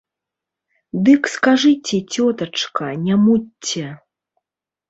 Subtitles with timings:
[1.09, 3.87] Дык скажыце, цётачка, не мучце!